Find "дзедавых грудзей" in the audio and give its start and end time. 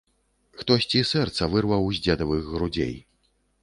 2.09-2.95